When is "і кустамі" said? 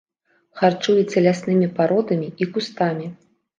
2.41-3.15